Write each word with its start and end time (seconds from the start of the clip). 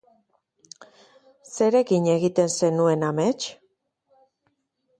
Zerekin 1.59 2.09
egiten 2.15 2.51
zenuen 2.63 3.07
amets? 3.11 3.47